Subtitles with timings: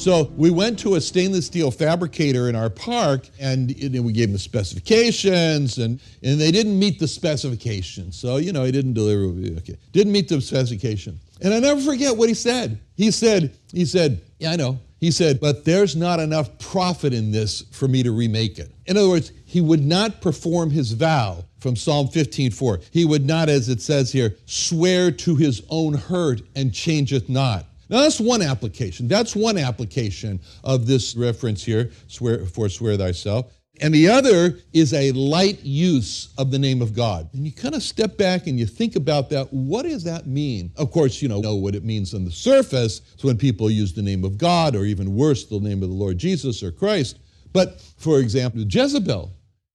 [0.00, 4.32] So we went to a stainless steel fabricator in our park and we gave them
[4.32, 8.16] the specifications and, and they didn't meet the specifications.
[8.16, 9.24] So, you know, he didn't deliver,
[9.58, 11.20] okay, didn't meet the specification.
[11.42, 12.80] And I never forget what he said.
[12.96, 14.78] He said, he said, yeah, I know.
[15.00, 18.72] He said, but there's not enough profit in this for me to remake it.
[18.86, 22.82] In other words, he would not perform his vow from Psalm 15:4.
[22.90, 27.66] He would not, as it says here, swear to his own hurt and changeth not.
[27.90, 29.08] Now, that's one application.
[29.08, 33.52] That's one application of this reference here, swear, forswear thyself.
[33.82, 37.28] And the other is a light use of the name of God.
[37.32, 39.52] And you kind of step back and you think about that.
[39.52, 40.70] What does that mean?
[40.76, 43.00] Of course, you know, know what it means on the surface.
[43.14, 45.94] It's when people use the name of God, or even worse, the name of the
[45.94, 47.18] Lord Jesus or Christ.
[47.52, 49.32] But for example, Jezebel,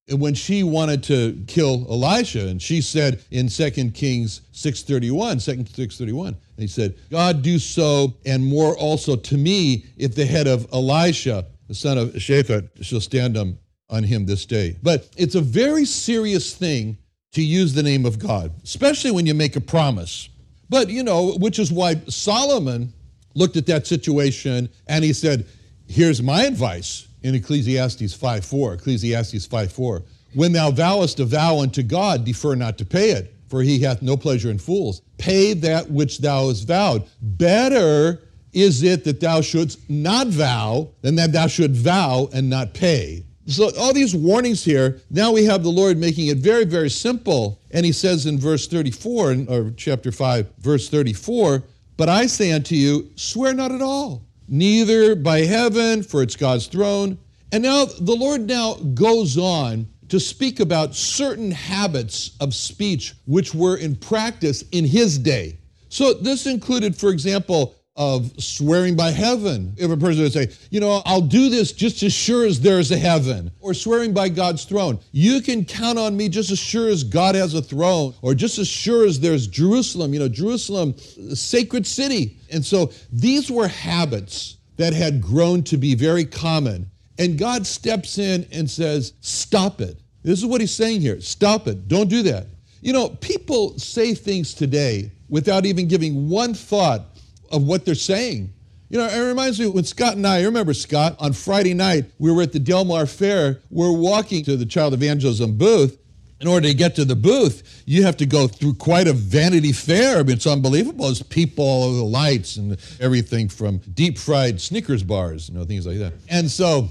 [0.10, 6.36] when she wanted to kill Elisha, and she said in 2 Kings 6.31, 2 6.31,
[6.58, 11.46] he said, God do so and more also to me if the head of Elisha,
[11.68, 13.58] the son of Shaphat, shall stand on,
[13.90, 14.78] on him this day.
[14.84, 16.98] But it's a very serious thing
[17.32, 20.30] to use the name of God, especially when you make a promise.
[20.70, 22.94] But, you know, which is why Solomon
[23.34, 25.46] looked at that situation and he said,
[25.88, 28.76] here's my advice in Ecclesiastes 5:4.
[28.76, 30.04] Ecclesiastes 5:4.
[30.36, 34.04] When thou vowest a vow unto God, defer not to pay it, for he hath
[34.04, 35.02] no pleasure in fools.
[35.18, 37.04] Pay that which thou hast vowed.
[37.22, 38.22] Better
[38.54, 43.24] is it that thou shouldst not vow than that thou should vow and not pay.
[43.48, 47.60] So, all these warnings here, now we have the Lord making it very, very simple.
[47.72, 51.64] And he says in verse 34, or chapter 5, verse 34,
[51.98, 56.68] But I say unto you, swear not at all neither by heaven, for it's God's
[56.68, 57.18] throne.
[57.52, 63.56] And now the Lord now goes on to speak about certain habits of speech which
[63.56, 65.58] were in practice in his day.
[65.90, 69.74] So this included, for example, of swearing by heaven.
[69.78, 72.92] If a person would say, you know, I'll do this just as sure as there's
[72.92, 75.00] a heaven, or swearing by God's throne.
[75.12, 78.60] You can count on me just as sure as God has a throne, or just
[78.60, 82.38] as sure as there's Jerusalem, you know, Jerusalem, uh, sacred city.
[82.52, 86.92] And so these were habits that had grown to be very common.
[87.18, 89.98] And God steps in and says, stop it.
[90.24, 91.22] This is what he's saying here.
[91.22, 91.88] Stop it.
[91.88, 92.48] Don't do that.
[92.82, 97.15] You know, people say things today without even giving one thought
[97.56, 98.54] of what they're saying.
[98.90, 102.06] You know, it reminds me when Scott and I, I remember Scott, on Friday night,
[102.20, 103.60] we were at the Del Mar Fair.
[103.72, 106.00] We're walking to the Child Evangelism booth.
[106.42, 109.72] In order to get to the booth, you have to go through quite a vanity
[109.72, 110.20] fair.
[110.20, 111.06] I mean, it's unbelievable.
[111.06, 115.98] There's people, the lights, and everything from deep fried Snickers bars, you know, things like
[116.00, 116.12] that.
[116.30, 116.90] And so,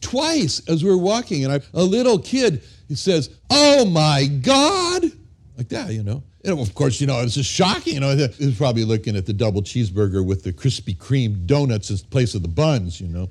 [0.00, 2.62] twice as we're walking, and I, a little kid
[2.94, 5.10] says, Oh my God!
[5.56, 6.22] Like that, you know.
[6.44, 7.94] And of course, you know, it's just shocking.
[7.94, 11.90] You know, he was probably looking at the double cheeseburger with the Krispy Kreme donuts
[11.90, 13.30] in place of the buns, you know.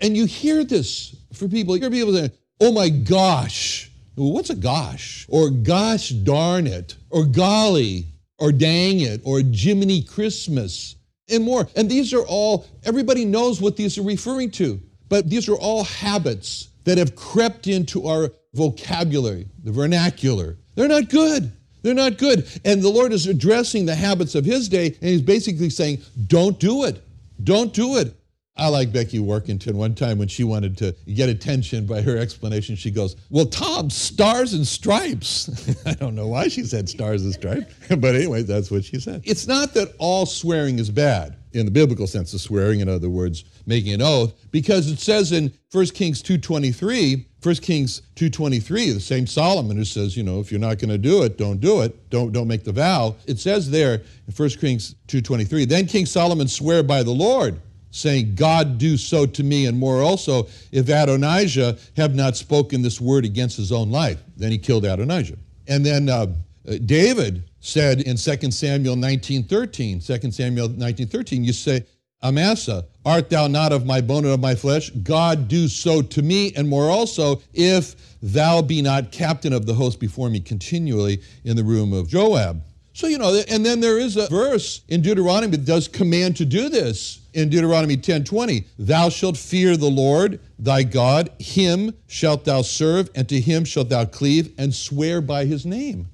[0.00, 3.90] And you hear this for people, you hear people saying, oh my gosh.
[4.16, 5.26] Well, what's a gosh?
[5.28, 6.96] Or gosh darn it.
[7.10, 8.06] Or golly.
[8.38, 9.22] Or dang it.
[9.24, 10.96] Or Jiminy Christmas.
[11.30, 11.66] And more.
[11.74, 14.80] And these are all, everybody knows what these are referring to.
[15.08, 20.58] But these are all habits that have crept into our vocabulary, the vernacular.
[20.74, 21.52] They're not good.
[21.82, 22.48] They're not good.
[22.64, 26.58] And the Lord is addressing the habits of his day, and he's basically saying, don't
[26.58, 27.02] do it.
[27.42, 28.14] Don't do it.
[28.56, 29.74] I like Becky Workington.
[29.74, 33.90] One time when she wanted to get attention by her explanation, she goes, Well, Tom,
[33.90, 35.74] stars and stripes.
[35.86, 39.22] I don't know why she said stars and stripes, but anyway, that's what she said.
[39.24, 43.08] It's not that all swearing is bad in the biblical sense of swearing, in other
[43.08, 49.00] words, making an oath, because it says in 1 Kings 2.23, 1 Kings 2.23, the
[49.00, 51.82] same Solomon who says, you know, if you're not going to do it, don't do
[51.82, 52.10] it.
[52.10, 53.14] Don't, don't make the vow.
[53.26, 57.60] It says there in 1 Kings 2.23, then King Solomon sware by the Lord,
[57.92, 63.00] saying, God do so to me, and more also, if Adonijah have not spoken this
[63.00, 64.20] word against his own life.
[64.36, 65.38] Then he killed Adonijah.
[65.68, 66.26] And then uh,
[66.66, 71.84] Uh, David said in 2 Samuel 19.13, 2 Samuel 19.13, you say,
[72.22, 74.88] Amasa, art thou not of my bone and of my flesh?
[74.90, 79.74] God do so to me, and more also, if thou be not captain of the
[79.74, 82.62] host before me continually in the room of Joab.
[82.94, 86.44] So, you know, and then there is a verse in Deuteronomy that does command to
[86.44, 87.20] do this.
[87.34, 93.28] In Deuteronomy 10:20, thou shalt fear the Lord thy God, him shalt thou serve, and
[93.28, 96.08] to him shalt thou cleave, and swear by his name.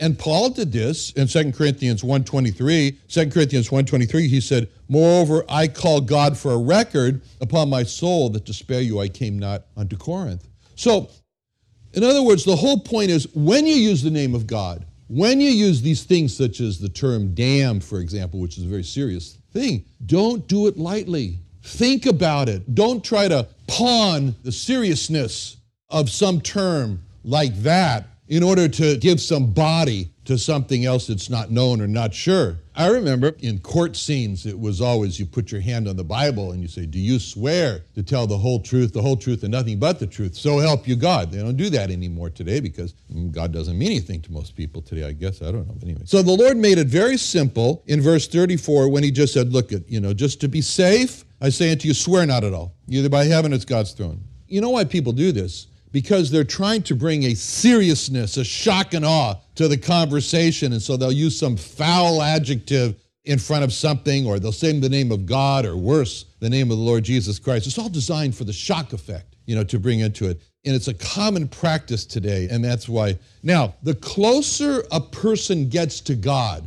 [0.00, 2.96] And Paul did this in 2 Corinthians 1.23.
[3.06, 8.30] 2 Corinthians 1.23, he said, Moreover, I call God for a record upon my soul
[8.30, 10.48] that to spare you I came not unto Corinth.
[10.74, 11.10] So,
[11.92, 15.38] in other words, the whole point is when you use the name of God, when
[15.38, 18.84] you use these things such as the term damn, for example, which is a very
[18.84, 21.40] serious thing, don't do it lightly.
[21.62, 22.74] Think about it.
[22.74, 25.58] Don't try to pawn the seriousness
[25.90, 31.28] of some term like that in order to give some body to something else that's
[31.28, 32.58] not known or not sure.
[32.76, 36.52] I remember in court scenes, it was always you put your hand on the Bible
[36.52, 39.50] and you say, Do you swear to tell the whole truth, the whole truth, and
[39.50, 40.36] nothing but the truth?
[40.36, 41.32] So help you God.
[41.32, 44.80] They don't do that anymore today because mm, God doesn't mean anything to most people
[44.80, 45.42] today, I guess.
[45.42, 45.74] I don't know.
[45.82, 46.02] Anyway.
[46.04, 49.72] So the Lord made it very simple in verse 34 when he just said, Look,
[49.72, 52.76] at, you know, just to be safe, I say unto you, swear not at all.
[52.86, 54.22] Either by heaven, it's God's throne.
[54.46, 55.66] You know why people do this?
[55.92, 60.72] Because they're trying to bring a seriousness, a shock and awe to the conversation.
[60.72, 64.88] And so they'll use some foul adjective in front of something, or they'll say the
[64.88, 67.66] name of God, or worse, the name of the Lord Jesus Christ.
[67.66, 70.40] It's all designed for the shock effect, you know, to bring into it.
[70.64, 73.18] And it's a common practice today, and that's why.
[73.42, 76.66] Now, the closer a person gets to God,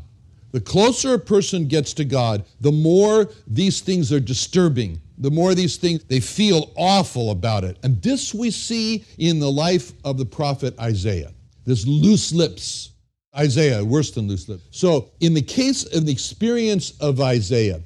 [0.52, 5.54] the closer a person gets to God, the more these things are disturbing the more
[5.54, 7.78] these things, they feel awful about it.
[7.84, 11.32] And this we see in the life of the prophet Isaiah.
[11.66, 12.92] This loose lips.
[13.36, 14.64] Isaiah, worse than loose lips.
[14.72, 17.82] So, in the case of the experience of Isaiah,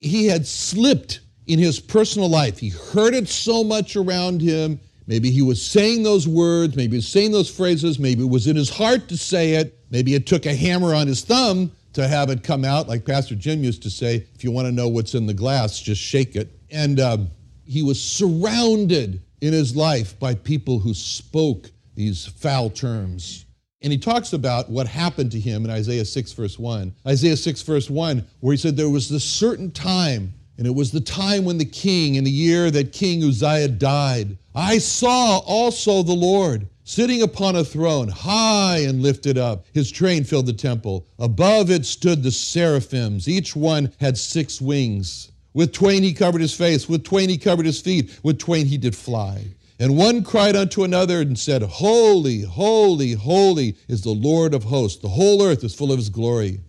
[0.00, 2.58] he had slipped in his personal life.
[2.58, 4.78] He heard it so much around him.
[5.08, 8.46] Maybe he was saying those words, maybe he was saying those phrases, maybe it was
[8.48, 12.06] in his heart to say it, maybe it took a hammer on his thumb to
[12.06, 14.86] have it come out, like Pastor Jim used to say if you want to know
[14.86, 16.50] what's in the glass, just shake it.
[16.70, 17.30] And um,
[17.64, 23.46] he was surrounded in his life by people who spoke these foul terms.
[23.80, 26.94] And he talks about what happened to him in Isaiah 6, verse 1.
[27.06, 30.90] Isaiah 6, verse 1, where he said, There was this certain time, and it was
[30.90, 36.02] the time when the king, in the year that King Uzziah died, I saw also
[36.02, 39.66] the Lord sitting upon a throne, high and lifted up.
[39.74, 41.06] His train filled the temple.
[41.18, 43.28] Above it stood the seraphims.
[43.28, 45.32] Each one had six wings.
[45.52, 48.78] With twain he covered his face, with twain he covered his feet, with twain he
[48.78, 49.44] did fly.
[49.80, 55.02] And one cried unto another and said, Holy, holy, holy is the Lord of hosts.
[55.02, 56.60] The whole earth is full of his glory.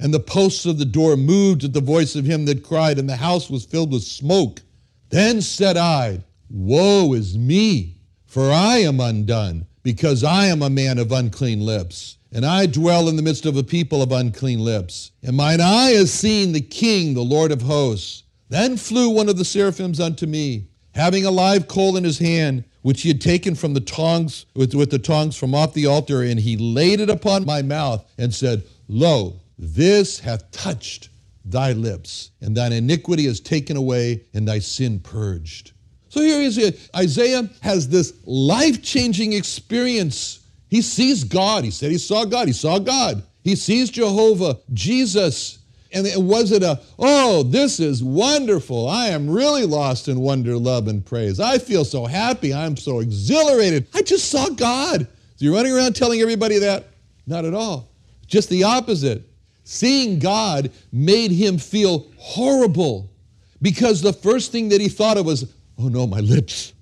[0.00, 3.08] And the posts of the door moved at the voice of him that cried, and
[3.08, 4.62] the house was filled with smoke.
[5.10, 7.95] Then said I, Woe is me,
[8.36, 13.08] for I am undone, because I am a man of unclean lips, and I dwell
[13.08, 15.12] in the midst of a people of unclean lips.
[15.22, 18.24] And mine eye has seen the King, the Lord of hosts.
[18.50, 22.64] Then flew one of the seraphims unto me, having a live coal in his hand,
[22.82, 26.20] which he had taken from the tongs, with, with the tongs from off the altar,
[26.20, 31.08] and he laid it upon my mouth and said, Lo, this hath touched
[31.42, 35.72] thy lips, and thine iniquity is taken away, and thy sin purged.
[36.16, 40.40] So here is uh, Isaiah has this life changing experience.
[40.70, 41.62] He sees God.
[41.62, 42.46] He said he saw God.
[42.46, 43.22] He saw God.
[43.44, 45.58] He sees Jehovah, Jesus,
[45.92, 48.88] and was it a, oh, this is wonderful.
[48.88, 51.38] I am really lost in wonder, love, and praise.
[51.38, 52.52] I feel so happy.
[52.52, 53.86] I'm so exhilarated.
[53.94, 55.02] I just saw God.
[55.36, 56.86] So you're running around telling everybody that?
[57.26, 57.90] Not at all.
[58.26, 59.22] Just the opposite.
[59.64, 63.10] Seeing God made him feel horrible
[63.60, 66.74] because the first thing that he thought of was, oh no, my lips.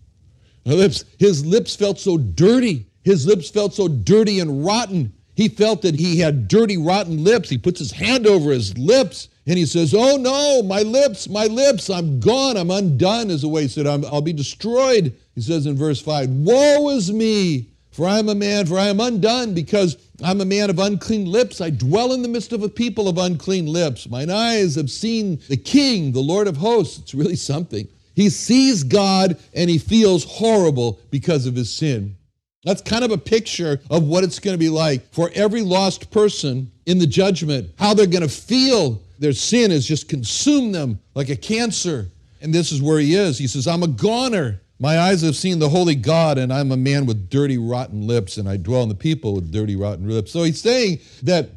[0.64, 1.04] My lips.
[1.18, 2.86] His lips felt so dirty.
[3.02, 5.12] His lips felt so dirty and rotten.
[5.34, 7.50] He felt that he had dirty, rotten lips.
[7.50, 11.46] He puts his hand over his lips and he says, Oh no, my lips, my
[11.46, 15.14] lips, I'm gone, I'm undone, is the way he said, i will be destroyed.
[15.34, 18.86] He says in verse 5, Woe is me, for I am a man, for I
[18.86, 21.60] am undone, because I'm a man of unclean lips.
[21.60, 24.08] I dwell in the midst of a people of unclean lips.
[24.08, 26.98] Mine eyes have seen the King, the Lord of hosts.
[26.98, 27.86] It's really something.
[28.14, 32.16] He sees God and he feels horrible because of his sin.
[32.64, 36.10] That's kind of a picture of what it's going to be like for every lost
[36.10, 40.98] person in the judgment, how they're going to feel Their sin has just consumed them
[41.14, 42.08] like a cancer.
[42.40, 43.38] And this is where he is.
[43.38, 44.60] He says, I'm a goner.
[44.80, 48.36] My eyes have seen the holy God, and I'm a man with dirty, rotten lips,
[48.36, 50.32] and I dwell in the people with dirty, rotten lips.
[50.32, 51.50] So he's saying that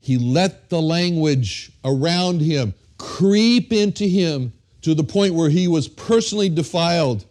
[0.00, 4.52] he let the language around him creep into him
[4.86, 7.24] to the point where he was personally defiled.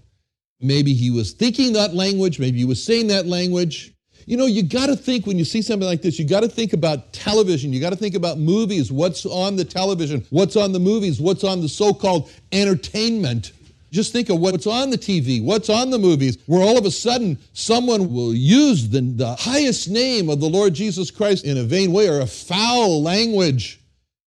[0.59, 3.93] Maybe he was thinking that language, maybe he was saying that language.
[4.25, 6.49] You know, you got to think when you see something like this, you got to
[6.49, 10.73] think about television, you got to think about movies, what's on the television, what's on
[10.73, 13.53] the movies, what's on the so called entertainment.
[13.89, 16.91] Just think of what's on the TV, what's on the movies, where all of a
[16.91, 21.63] sudden someone will use the, the highest name of the Lord Jesus Christ in a
[21.63, 23.79] vain way or a foul language.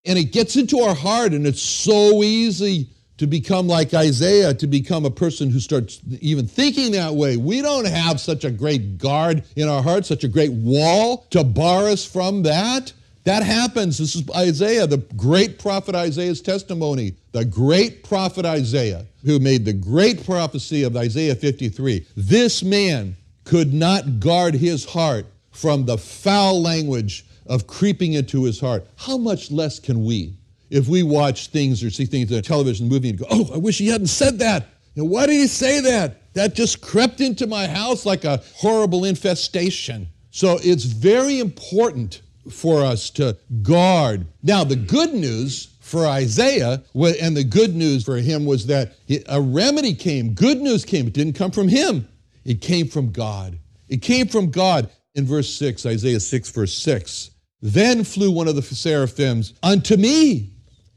[0.05, 4.65] And it gets into our heart, and it's so easy to become like Isaiah, to
[4.65, 7.35] become a person who starts even thinking that way.
[7.35, 11.43] We don't have such a great guard in our hearts, such a great wall to
[11.43, 12.93] bar us from that.
[13.25, 13.97] That happens.
[13.97, 17.15] This is Isaiah, the great prophet Isaiah's testimony.
[17.33, 22.07] The great prophet Isaiah, who made the great prophecy of Isaiah 53.
[22.15, 28.61] This man could not guard his heart from the foul language of creeping into his
[28.61, 28.87] heart.
[28.95, 30.38] How much less can we?
[30.69, 33.77] If we watch things or see things on television movie and go, oh, I wish
[33.77, 34.67] he hadn't said that.
[34.95, 36.33] You know, why did he say that?
[36.33, 40.07] That just crept into my house like a horrible infestation.
[40.31, 42.21] So it's very important
[42.51, 44.25] for us to guard.
[44.43, 48.93] Now, the good news for Isaiah and the good news for him was that
[49.27, 50.33] a remedy came.
[50.33, 51.07] Good news came.
[51.07, 52.07] It didn't come from him,
[52.45, 53.57] it came from God.
[53.87, 54.89] It came from God.
[55.15, 60.51] In verse 6, Isaiah 6, verse 6, then flew one of the seraphims unto me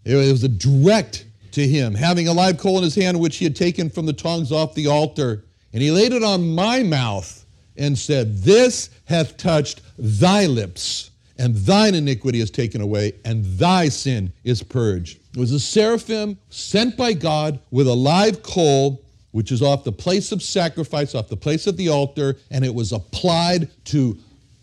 [0.05, 3.45] it was a direct to him, having a live coal in his hand, which he
[3.45, 5.45] had taken from the tongs off the altar.
[5.73, 7.45] And he laid it on my mouth
[7.77, 13.89] and said, This hath touched thy lips, and thine iniquity is taken away, and thy
[13.89, 15.19] sin is purged.
[15.35, 19.93] It was a seraphim sent by God with a live coal, which is off the
[19.93, 24.19] place of sacrifice, off the place of the altar, and it was applied to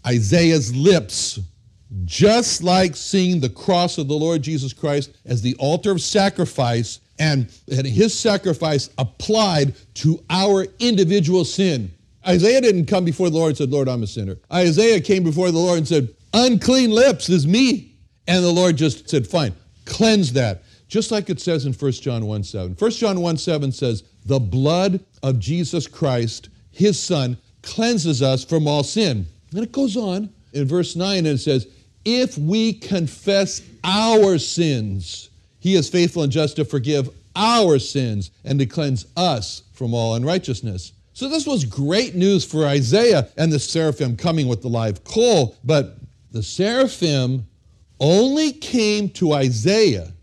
[0.05, 1.39] Isaiah's lips
[2.05, 6.99] just like seeing the cross of the Lord Jesus Christ as the altar of sacrifice
[7.17, 11.91] and, and his sacrifice applied to our individual sin.
[12.27, 14.37] Isaiah didn't come before the Lord and said, Lord, I'm a sinner.
[14.51, 17.95] Isaiah came before the Lord and said, Unclean lips is me.
[18.27, 19.55] And the Lord just said, Fine,
[19.85, 20.63] cleanse that.
[20.87, 22.75] Just like it says in 1 John 1 7.
[22.77, 28.67] 1 John 1 7 says, The blood of Jesus Christ, his Son, cleanses us from
[28.67, 29.25] all sin.
[29.51, 31.67] And it goes on in verse 9 and it says,
[32.17, 38.59] if we confess our sins, he is faithful and just to forgive our sins and
[38.59, 40.93] to cleanse us from all unrighteousness.
[41.13, 45.55] So this was great news for Isaiah and the seraphim coming with the live coal,
[45.63, 45.97] but
[46.31, 47.45] the seraphim
[47.99, 50.13] only came to Isaiah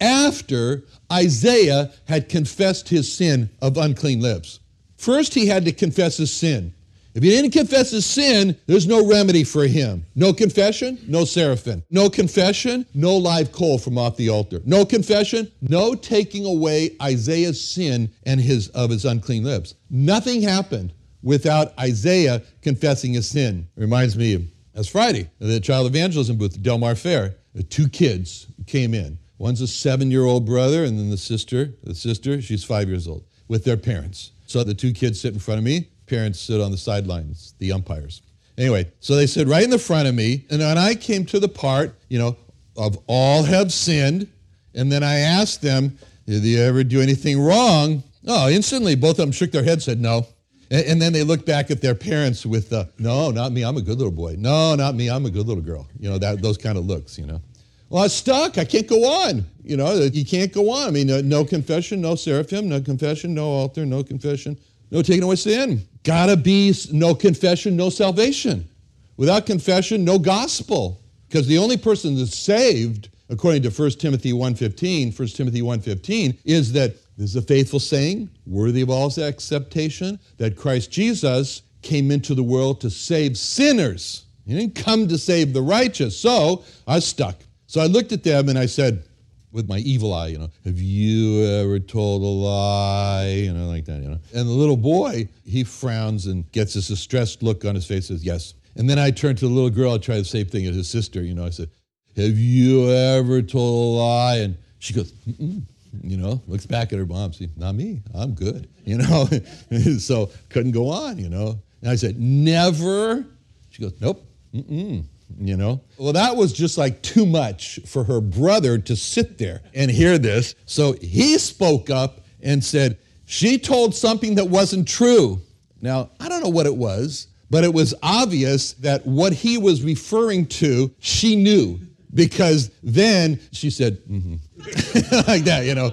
[0.00, 4.60] after Isaiah had confessed his sin of unclean lips.
[4.96, 6.74] First, he had to confess his sin.
[7.14, 10.06] If he didn't confess his sin, there's no remedy for him.
[10.14, 11.82] No confession, no seraphim.
[11.90, 14.60] No confession, no live coal from off the altar.
[14.64, 19.74] No confession, no taking away Isaiah's sin and his of his unclean lips.
[19.90, 23.68] Nothing happened without Isaiah confessing his sin.
[23.76, 27.34] It reminds me of last Friday, the child evangelism booth Del Mar Fair.
[27.68, 29.18] Two kids came in.
[29.36, 33.64] One's a seven-year-old brother, and then the sister, the sister, she's five years old, with
[33.64, 34.32] their parents.
[34.46, 37.72] So the two kids sit in front of me parents sit on the sidelines, the
[37.72, 38.22] umpires.
[38.58, 41.40] Anyway, so they sit right in the front of me, and when I came to
[41.40, 42.36] the part, you know,
[42.76, 44.28] of all have sinned,
[44.74, 48.02] and then I asked them, did you ever do anything wrong?
[48.26, 50.26] Oh, instantly, both of them shook their heads, said no.
[50.70, 53.76] And, and then they looked back at their parents with, uh, no, not me, I'm
[53.76, 54.34] a good little boy.
[54.38, 55.88] No, not me, I'm a good little girl.
[55.98, 57.40] You know, that, those kind of looks, you know.
[57.88, 58.56] Well, I was stuck.
[58.56, 59.44] I can't go on.
[59.64, 60.86] You know, you can't go on.
[60.86, 64.56] I mean, no, no confession, no seraphim, no confession, no altar, no confession,
[64.92, 65.82] no taking away sin.
[66.02, 68.68] Gotta be no confession, no salvation.
[69.16, 71.00] Without confession, no gospel.
[71.28, 76.72] Because the only person that's saved, according to 1 Timothy 1.15, 1 Timothy 1.15, is
[76.72, 82.34] that this is a faithful saying, worthy of all acceptation, that Christ Jesus came into
[82.34, 84.24] the world to save sinners.
[84.46, 86.18] He didn't come to save the righteous.
[86.18, 87.36] So I was stuck.
[87.66, 89.04] So I looked at them and I said,
[89.52, 93.28] with my evil eye, you know, have you ever told a lie?
[93.44, 94.18] You know, like that, you know.
[94.34, 98.24] And the little boy, he frowns and gets this distressed look on his face, says,
[98.24, 98.54] yes.
[98.76, 100.88] And then I turn to the little girl, I try the same thing as his
[100.88, 101.68] sister, you know, I said,
[102.16, 104.36] have you ever told a lie?
[104.36, 105.62] And she goes, Mm-mm.
[106.02, 109.28] you know, looks back at her mom, see, not me, I'm good, you know.
[109.98, 111.60] so couldn't go on, you know.
[111.82, 113.24] And I said, never.
[113.70, 115.04] She goes, nope, mm-mm.
[115.38, 115.80] You know?
[115.98, 120.18] Well, that was just like too much for her brother to sit there and hear
[120.18, 120.54] this.
[120.66, 125.40] So he spoke up and said, She told something that wasn't true.
[125.80, 129.82] Now, I don't know what it was, but it was obvious that what he was
[129.82, 131.80] referring to, she knew
[132.14, 134.34] because then she said, mm-hmm.
[135.30, 135.90] like that, you know.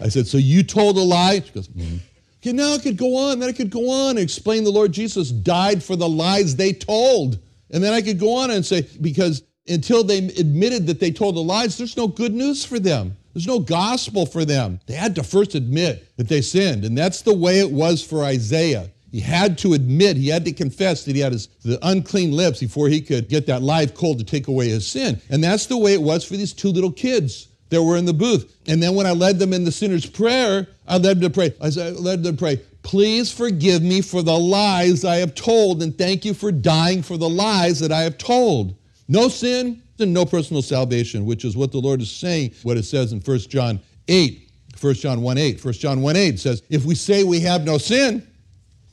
[0.00, 1.40] I said, So you told a lie?
[1.40, 1.96] She goes, mm-hmm.
[2.40, 4.92] Okay, now I could go on, then I could go on and explain the Lord
[4.92, 7.38] Jesus died for the lies they told.
[7.70, 11.36] And then I could go on and say, because until they admitted that they told
[11.36, 13.16] the lies, there's no good news for them.
[13.34, 14.80] There's no gospel for them.
[14.86, 16.84] They had to first admit that they sinned.
[16.84, 18.90] And that's the way it was for Isaiah.
[19.12, 22.60] He had to admit, he had to confess that he had his, the unclean lips
[22.60, 25.20] before he could get that live coal to take away his sin.
[25.30, 28.12] And that's the way it was for these two little kids that were in the
[28.12, 28.54] booth.
[28.66, 31.54] And then when I led them in the sinner's prayer, I led them to pray.
[31.60, 35.96] I led them to pray, please forgive me for the lies I have told, and
[35.96, 38.74] thank you for dying for the lies that I have told.
[39.08, 42.84] No sin and no personal salvation, which is what the Lord is saying, what it
[42.84, 43.78] says in 1 John
[44.08, 44.50] 8.
[44.80, 45.62] 1 John 1 8.
[45.62, 48.26] 1 John 1 8 says, If we say we have no sin,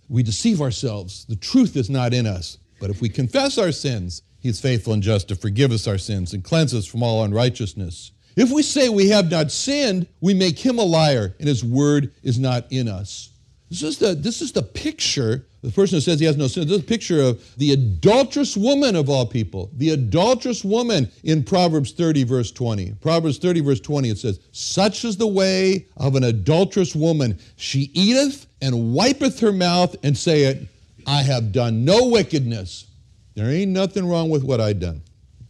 [0.10, 1.24] we deceive ourselves.
[1.30, 2.58] The truth is not in us.
[2.82, 6.34] But if we confess our sins, He's faithful and just to forgive us our sins
[6.34, 8.12] and cleanse us from all unrighteousness.
[8.36, 12.12] If we say we have not sinned, we make him a liar, and his word
[12.22, 13.30] is not in us.
[13.70, 16.68] This is the, this is the picture, the person who says he has no sin,
[16.68, 19.72] this is a picture of the adulterous woman of all people.
[19.74, 22.94] The adulterous woman in Proverbs 30, verse 20.
[23.02, 27.40] Proverbs 30, verse 20, it says, Such is the way of an adulterous woman.
[27.56, 30.70] She eateth and wipeth her mouth and saith,
[31.08, 32.86] I have done no wickedness.
[33.34, 35.02] There ain't nothing wrong with what I done.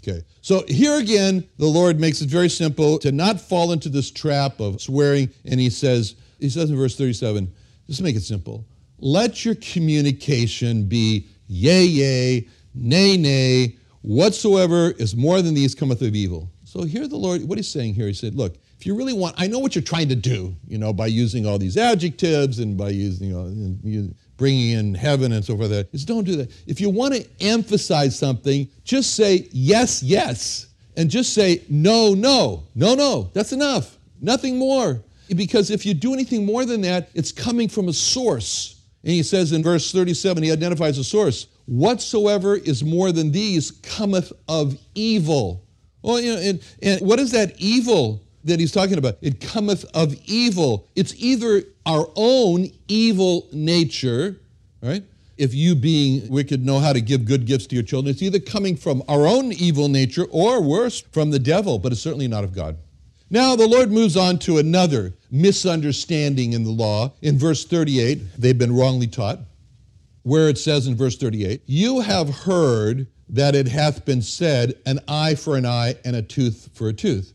[0.07, 0.23] Okay.
[0.41, 4.59] So here again, the Lord makes it very simple to not fall into this trap
[4.59, 5.29] of swearing.
[5.45, 7.51] And he says, he says in verse 37,
[7.87, 8.65] just make it simple.
[8.99, 16.15] Let your communication be yea, yea, nay, nay, whatsoever is more than these cometh of
[16.15, 16.49] evil.
[16.63, 19.35] So here the Lord, what he's saying here, he said, look, if you really want,
[19.37, 22.77] I know what you're trying to do, you know, by using all these adjectives and
[22.77, 23.45] by using, uh,
[23.87, 25.71] you know, bringing in heaven and so forth.
[25.93, 26.51] Is don't do that.
[26.67, 32.63] If you want to emphasize something, just say yes, yes, and just say no, no,
[32.75, 33.29] no, no.
[33.33, 33.97] That's enough.
[34.21, 35.01] Nothing more.
[35.33, 38.81] Because if you do anything more than that, it's coming from a source.
[39.03, 41.47] And he says in verse 37, he identifies a source.
[41.67, 45.63] Whatsoever is more than these cometh of evil.
[46.01, 49.17] Well, you know, and, and what is that evil that he's talking about?
[49.21, 50.87] It cometh of evil.
[50.95, 54.39] It's either our own evil nature,
[54.81, 55.03] right?
[55.37, 58.39] If you, being wicked, know how to give good gifts to your children, it's either
[58.39, 62.43] coming from our own evil nature or worse, from the devil, but it's certainly not
[62.43, 62.77] of God.
[63.35, 67.11] Now, the Lord moves on to another misunderstanding in the law.
[67.21, 69.39] In verse 38, they've been wrongly taught,
[70.23, 75.01] where it says in verse 38, You have heard that it hath been said, an
[75.09, 77.33] eye for an eye and a tooth for a tooth.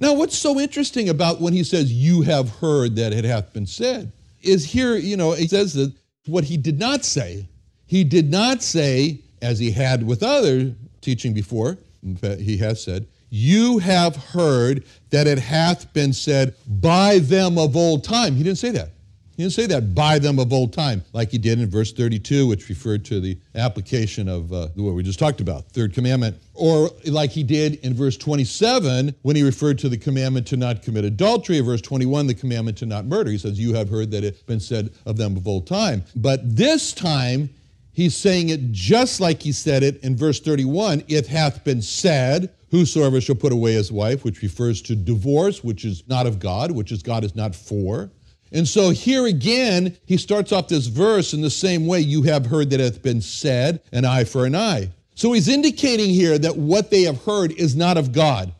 [0.00, 3.68] Now, what's so interesting about when he says, You have heard that it hath been
[3.68, 4.10] said,
[4.42, 5.94] is here, you know, he says that
[6.26, 7.48] what he did not say.
[7.86, 11.78] He did not say, as he had with other teaching before,
[12.20, 13.06] he has said,
[13.36, 18.34] You have heard that it hath been said by them of old time.
[18.34, 18.92] He didn't say that.
[19.36, 22.46] He didn't say that by them of old time, like he did in verse 32,
[22.46, 26.88] which referred to the application of uh, what we just talked about, third commandment, or
[27.04, 31.04] like he did in verse 27 when he referred to the commandment to not commit
[31.04, 33.30] adultery, verse 21, the commandment to not murder.
[33.30, 36.04] He says, You have heard that it's been said of them of old time.
[36.16, 37.50] But this time,
[37.92, 42.54] he's saying it just like he said it in verse 31 it hath been said,
[42.70, 46.72] Whosoever shall put away his wife, which refers to divorce, which is not of God,
[46.72, 48.10] which is God is not for.
[48.52, 52.46] And so here again, he starts off this verse in the same way you have
[52.46, 54.90] heard that hath been said, an eye for an eye.
[55.14, 58.52] So he's indicating here that what they have heard is not of God,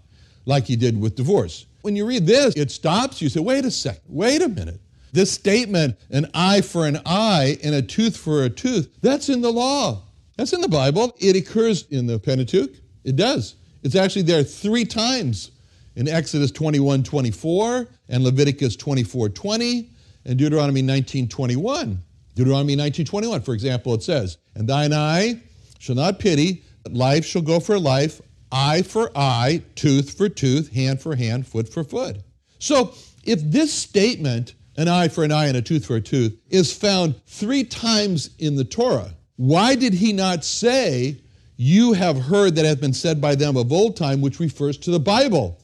[0.45, 1.66] like he did with divorce.
[1.83, 4.81] When you read this, it stops you say, wait a second, wait a minute.
[5.12, 9.40] This statement, an eye for an eye and a tooth for a tooth, that's in
[9.40, 10.03] the law.
[10.37, 11.14] That's in the Bible.
[11.19, 12.73] It occurs in the Pentateuch.
[13.05, 13.55] It does.
[13.87, 15.53] It's actually there three times
[15.94, 19.90] in Exodus 21 24 and Leviticus 24 20
[20.25, 22.03] and Deuteronomy 19 21.
[22.35, 25.40] Deuteronomy 19 21, for example, it says, And thine eye
[25.79, 28.20] shall not pity, but life shall go for life,
[28.51, 32.16] eye for eye, tooth for tooth, hand for hand, foot for foot.
[32.59, 36.37] So if this statement, an eye for an eye and a tooth for a tooth,
[36.49, 41.20] is found three times in the Torah, why did he not say,
[41.57, 44.90] You have heard that hath been said by them of old time, which refers to
[44.90, 45.59] the Bible?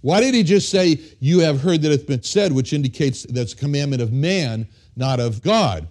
[0.00, 3.52] Why did he just say, You have heard that it's been said, which indicates that's
[3.52, 5.88] a commandment of man, not of God?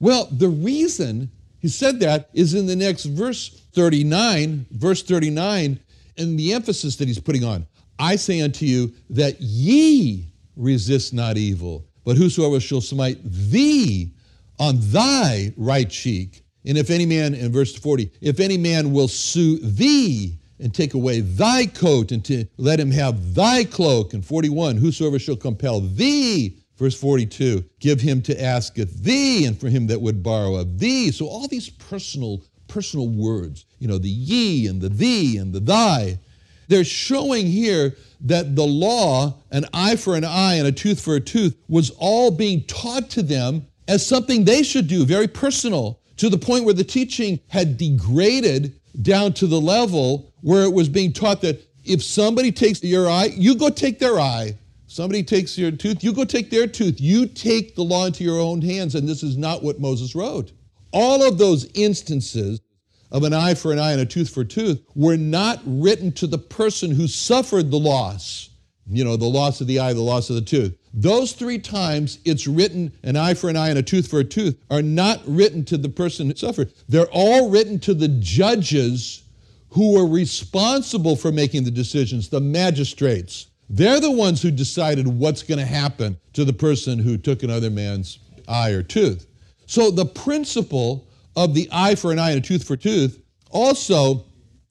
[0.00, 1.30] Well, the reason
[1.60, 5.80] he said that is in the next verse 39, verse 39,
[6.16, 7.66] and the emphasis that he's putting on.
[7.98, 10.26] I say unto you that ye
[10.56, 14.12] resist not evil, but whosoever shall smite thee
[14.58, 19.08] on thy right cheek, and if any man, in verse 40, if any man will
[19.08, 24.24] sue thee and take away thy coat and to let him have thy cloak, and
[24.24, 29.86] 41, whosoever shall compel thee Verse 42 Give him to asketh thee, and for him
[29.88, 31.10] that would borrow of thee.
[31.10, 35.60] So all these personal, personal words, you know, the ye and the thee and the
[35.60, 36.18] thy,
[36.66, 41.14] they're showing here that the law, an eye for an eye and a tooth for
[41.14, 46.00] a tooth, was all being taught to them as something they should do, very personal,
[46.16, 50.88] to the point where the teaching had degraded down to the level where it was
[50.88, 54.56] being taught that if somebody takes your eye, you go take their eye.
[54.86, 57.00] Somebody takes your tooth, you go take their tooth.
[57.00, 60.52] You take the law into your own hands, and this is not what Moses wrote.
[60.92, 62.60] All of those instances
[63.10, 66.12] of an eye for an eye and a tooth for a tooth were not written
[66.12, 68.50] to the person who suffered the loss.
[68.86, 70.76] You know, the loss of the eye, the loss of the tooth.
[70.96, 74.24] Those three times it's written an eye for an eye and a tooth for a
[74.24, 76.72] tooth are not written to the person who suffered.
[76.88, 79.24] They're all written to the judges
[79.70, 83.48] who were responsible for making the decisions, the magistrates.
[83.68, 87.70] They're the ones who decided what's going to happen to the person who took another
[87.70, 89.26] man's eye or tooth.
[89.66, 93.20] So the principle of the eye for an eye and a tooth for a tooth
[93.50, 94.24] also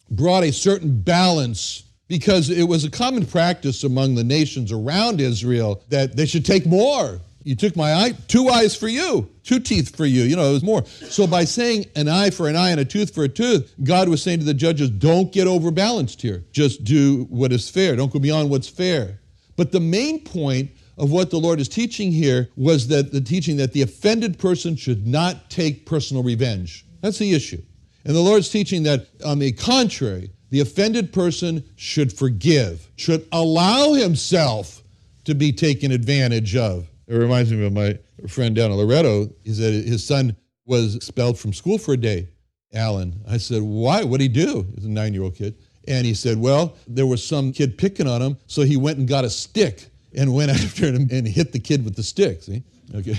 [0.10, 5.84] brought a certain balance because it was a common practice among the nations around Israel
[5.90, 9.96] that they should take more you took my eye, two eyes for you, two teeth
[9.96, 10.24] for you.
[10.24, 10.86] You know, it was more.
[10.86, 14.10] So by saying an eye for an eye and a tooth for a tooth, God
[14.10, 16.46] was saying to the judges, don't get overbalanced here.
[16.52, 17.96] Just do what is fair.
[17.96, 19.20] Don't go beyond what's fair.
[19.56, 23.58] But the main point of what the Lord is teaching here was that the teaching
[23.58, 26.86] that the offended person should not take personal revenge.
[27.02, 27.62] That's the issue.
[28.06, 33.94] And the Lord's teaching that, on the contrary, the offended person should forgive, should allow
[33.94, 34.84] himself
[35.24, 36.88] to be taken advantage of.
[37.08, 39.32] It reminds me of my friend down in Loretto.
[39.44, 40.36] He said his son
[40.68, 42.28] was expelled from school for a day.
[42.72, 43.20] Alan.
[43.28, 44.04] I said, why?
[44.04, 44.68] What'd he do?
[44.76, 45.56] He's a nine year old kid.
[45.88, 49.08] And he said, well, there was some kid picking on him, so he went and
[49.08, 52.44] got a stick and went after him and hit the kid with the stick.
[52.44, 52.62] See?
[52.94, 53.18] Okay.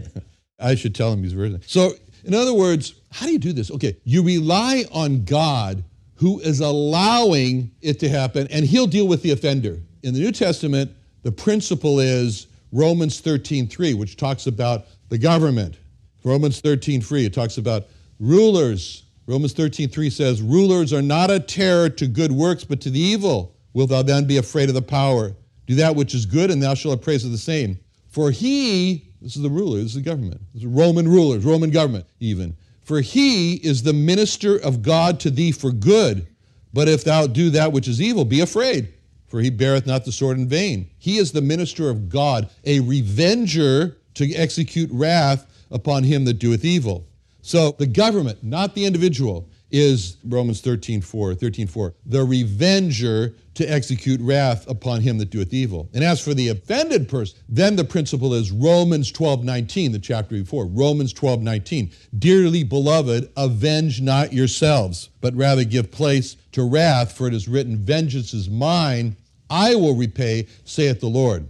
[0.60, 1.58] I should tell him he's very.
[1.66, 1.92] So,
[2.24, 3.70] in other words, how do you do this?
[3.70, 5.82] Okay, you rely on God
[6.16, 9.80] who is allowing it to happen, and he'll deal with the offender.
[10.02, 10.90] In the New Testament,
[11.22, 15.76] the principle is Romans 13:3, which talks about the government.
[16.24, 19.02] Romans 13:3, it talks about rulers.
[19.26, 23.54] Romans 13:3 says, "Rulers are not a terror to good works, but to the evil.
[23.74, 25.36] Wilt thou then be afraid of the power?
[25.66, 27.78] Do that which is good, and thou shalt have praise of the same.
[28.08, 31.70] For he, this is the ruler, this is the government, this is Roman rulers, Roman
[31.70, 32.56] government even.
[32.86, 36.26] For he is the minister of God to thee for good.
[36.72, 38.94] But if thou do that which is evil, be afraid
[39.26, 40.88] for he beareth not the sword in vain.
[40.98, 46.64] He is the minister of God, a revenger to execute wrath upon him that doeth
[46.64, 47.06] evil.
[47.42, 53.64] So the government, not the individual, is Romans 13 4, 13 4, the revenger to
[53.64, 55.88] execute wrath upon him that doeth evil.
[55.94, 60.34] And as for the offended person, then the principle is Romans 12 19, the chapter
[60.34, 60.66] before.
[60.66, 61.90] Romans 12 19.
[62.18, 67.76] Dearly beloved, avenge not yourselves, but rather give place to wrath, for it is written,
[67.76, 69.16] Vengeance is mine,
[69.48, 71.48] I will repay, saith the Lord.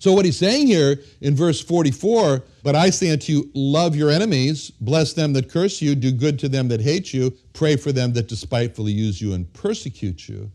[0.00, 4.10] So, what he's saying here in verse 44 But I say unto you, love your
[4.10, 7.92] enemies, bless them that curse you, do good to them that hate you, pray for
[7.92, 10.50] them that despitefully use you and persecute you.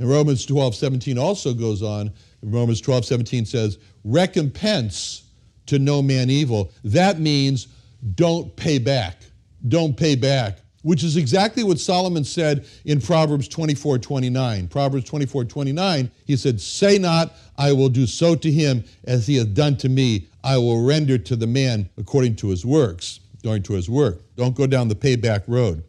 [0.00, 2.12] And Romans 12, 17 also goes on.
[2.42, 5.30] Romans 12, 17 says, Recompense
[5.66, 6.72] to no man evil.
[6.82, 7.68] That means
[8.16, 9.22] don't pay back.
[9.68, 14.68] Don't pay back which is exactly what Solomon said in Proverbs 24 29.
[14.68, 19.36] Proverbs 24 29, he said, Say not, I will do so to him as he
[19.36, 20.28] hath done to me.
[20.44, 24.20] I will render to the man according to his works, according to his work.
[24.36, 25.82] Don't go down the payback road.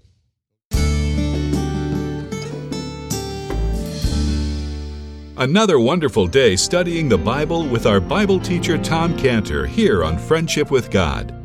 [5.37, 10.71] Another wonderful day studying the Bible with our Bible teacher Tom Cantor here on Friendship
[10.71, 11.44] with God.